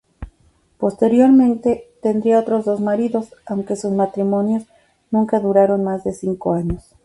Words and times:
Posteriormente 0.79 1.91
tendría 2.01 2.39
otros 2.39 2.65
dos 2.65 2.79
maridos, 2.81 3.35
aunque 3.45 3.75
sus 3.75 3.91
matrimonios 3.91 4.63
nunca 5.11 5.39
duraron 5.39 5.83
más 5.83 6.03
de 6.03 6.11
cinco 6.15 6.53
años. 6.53 6.95